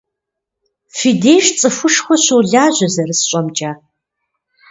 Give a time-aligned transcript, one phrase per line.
[0.97, 3.71] Фи деж цӀыхушхуэ щолажьэ, зэрысщӀэмкӀэ.